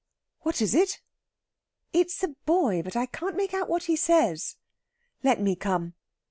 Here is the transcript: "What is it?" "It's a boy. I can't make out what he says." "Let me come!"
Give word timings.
"What 0.39 0.63
is 0.63 0.73
it?" 0.73 0.99
"It's 1.93 2.23
a 2.23 2.29
boy. 2.29 2.81
I 2.95 3.05
can't 3.05 3.35
make 3.37 3.53
out 3.53 3.69
what 3.69 3.83
he 3.83 3.95
says." 3.95 4.57
"Let 5.21 5.39
me 5.39 5.55
come!" 5.55 5.93